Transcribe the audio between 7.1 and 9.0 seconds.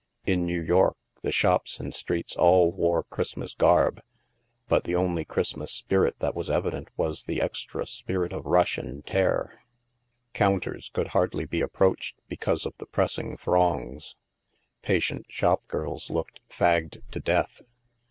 the extra spirit of rush